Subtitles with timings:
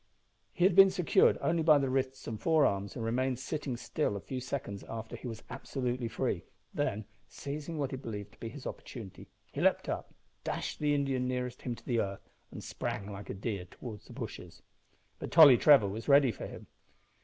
[0.51, 4.19] He had been secured only by the wrists and forearms, and remained sitting still a
[4.19, 6.43] few seconds after he was absolutely free;
[6.73, 10.11] then, seizing what he believed to be his opportunity, he leapt up,
[10.43, 14.13] dashed the Indian nearest him to the earth, and sprang like a deer towards the
[14.13, 14.63] bushes.
[15.19, 16.65] But Tolly Trevor was ready for him.